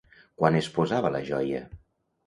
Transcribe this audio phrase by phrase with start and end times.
[0.41, 1.65] Quan es posava la joia?